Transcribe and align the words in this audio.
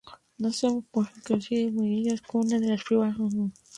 La 0.39 0.45
nave 0.47 0.53
central 0.53 0.81
coincide 1.23 1.37
en 1.61 1.73
sus 1.73 1.81
medidas 1.83 2.21
con 2.23 2.41
las 2.49 2.59
de 2.59 2.69
la 2.69 2.77
primitiva 2.77 3.11
capilla. 3.15 3.51